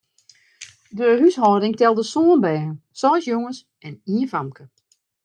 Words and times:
De 0.97 1.07
húshâlding 1.19 1.75
telde 1.79 2.03
sân 2.11 2.27
bern, 2.43 2.71
seis 3.01 3.23
jonges 3.29 3.59
en 3.87 3.93
ien 4.13 4.27
famke. 4.31 4.65